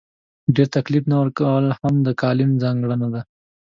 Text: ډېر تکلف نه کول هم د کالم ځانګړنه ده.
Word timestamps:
ډېر 0.55 0.67
تکلف 0.75 1.03
نه 1.11 1.17
کول 1.39 1.65
هم 1.79 1.95
د 2.05 2.07
کالم 2.21 2.51
ځانګړنه 2.63 3.07
ده. 3.13 3.21